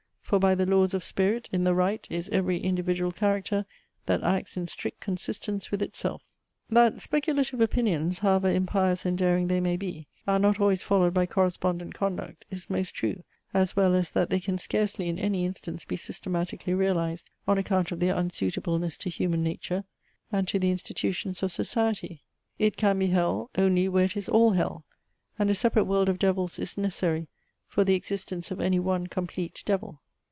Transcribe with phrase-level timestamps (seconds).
[0.21, 3.65] For, by the laws of spirit, in the right Is every individual character
[4.05, 6.21] That acts in strict consistence with itself."
[6.69, 11.25] That speculative opinions, however impious and daring they may be, are not always followed by
[11.25, 15.83] correspondent conduct, is most true, as well as that they can scarcely in any instance
[15.83, 19.83] be systematically realized, on account of their unsuitableness to human nature
[20.31, 22.23] and to the institutions of society.
[22.57, 24.85] It can be hell, only where it is all hell:
[25.37, 27.27] and a separate world of devils is necessary
[27.67, 30.01] for the existence of any one complete devil.